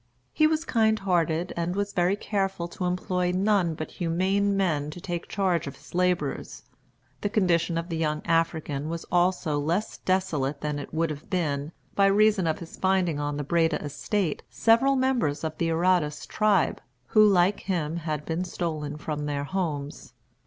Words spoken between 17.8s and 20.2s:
had been stolen from their homes.